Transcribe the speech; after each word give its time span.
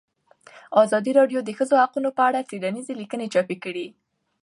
ازادي 0.83 1.11
راډیو 1.19 1.39
د 1.43 1.45
د 1.47 1.49
ښځو 1.57 1.75
حقونه 1.83 2.09
په 2.17 2.21
اړه 2.27 2.47
څېړنیزې 2.49 2.93
لیکنې 3.01 3.27
چاپ 3.33 3.49
کړي. 3.63 3.87